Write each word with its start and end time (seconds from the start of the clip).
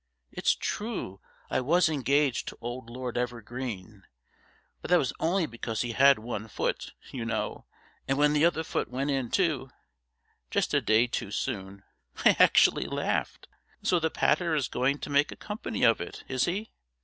It's 0.31 0.55
true 0.55 1.21
I 1.51 1.61
was 1.61 1.87
engaged 1.87 2.47
to 2.47 2.57
old 2.59 2.89
Lord 2.89 3.19
Evergreen, 3.19 4.01
but 4.81 4.89
that 4.89 4.97
was 4.97 5.13
only 5.19 5.45
because 5.45 5.81
he 5.83 5.91
had 5.91 6.17
one 6.17 6.47
foot 6.47 6.93
you 7.11 7.23
know 7.23 7.67
and 8.07 8.17
when 8.17 8.33
the 8.33 8.43
other 8.43 8.63
foot 8.63 8.87
went 8.89 9.11
in 9.11 9.29
too, 9.29 9.69
just 10.49 10.73
a 10.73 10.81
day 10.81 11.05
too 11.05 11.29
soon, 11.29 11.83
I 12.25 12.35
actually 12.39 12.87
laughed. 12.87 13.47
So 13.83 13.99
the 13.99 14.09
pater 14.09 14.55
is 14.55 14.67
going 14.67 14.97
to 15.01 15.11
make 15.11 15.31
a 15.31 15.35
company 15.35 15.83
of 15.83 16.01
it, 16.01 16.23
is 16.27 16.45
he? 16.45 16.71